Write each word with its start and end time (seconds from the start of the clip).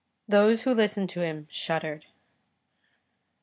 Those 0.27 0.63
who 0.63 0.73
listened 0.73 1.11
to 1.11 1.19
him 1.19 1.45
shuddered. 1.51 2.07